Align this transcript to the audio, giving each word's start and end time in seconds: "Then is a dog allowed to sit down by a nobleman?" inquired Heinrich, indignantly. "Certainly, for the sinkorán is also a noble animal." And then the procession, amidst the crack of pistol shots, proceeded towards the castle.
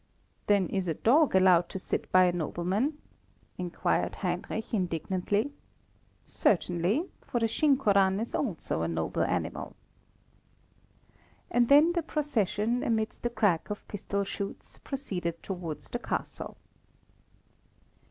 "Then 0.47 0.67
is 0.69 0.87
a 0.87 0.95
dog 0.95 1.35
allowed 1.35 1.69
to 1.69 1.77
sit 1.77 2.05
down 2.05 2.09
by 2.11 2.23
a 2.23 2.31
nobleman?" 2.31 2.97
inquired 3.59 4.15
Heinrich, 4.15 4.73
indignantly. 4.73 5.53
"Certainly, 6.25 7.11
for 7.21 7.39
the 7.39 7.45
sinkorán 7.47 8.19
is 8.19 8.33
also 8.33 8.81
a 8.81 8.87
noble 8.87 9.21
animal." 9.23 9.75
And 11.51 11.69
then 11.69 11.93
the 11.93 12.01
procession, 12.01 12.81
amidst 12.81 13.21
the 13.21 13.29
crack 13.29 13.69
of 13.69 13.87
pistol 13.87 14.23
shots, 14.23 14.79
proceeded 14.79 15.43
towards 15.43 15.87
the 15.89 15.99
castle. 15.99 16.57